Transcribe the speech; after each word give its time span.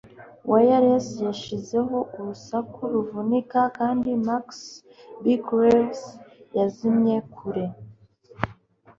Wireless 0.51 1.07
yashizeho 1.27 1.97
urusaku 2.19 2.79
ruvunika 2.93 3.59
kandi 3.77 4.09
Max 4.27 4.45
Bygraves 5.23 6.01
yazimye 6.57 7.17
kure 7.33 7.65